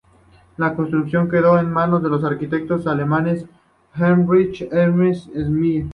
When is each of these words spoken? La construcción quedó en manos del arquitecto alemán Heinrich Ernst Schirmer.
La 0.57 0.73
construcción 0.75 1.29
quedó 1.29 1.59
en 1.59 1.71
manos 1.71 2.01
del 2.01 2.25
arquitecto 2.25 2.79
alemán 2.89 3.37
Heinrich 3.93 4.67
Ernst 4.71 5.29
Schirmer. 5.29 5.85